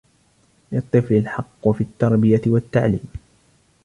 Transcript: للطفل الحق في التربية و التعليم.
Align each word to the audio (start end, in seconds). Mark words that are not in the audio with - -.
للطفل 0.71 1.13
الحق 1.15 1.69
في 1.71 1.81
التربية 1.81 2.41
و 2.47 2.57
التعليم. 2.57 3.05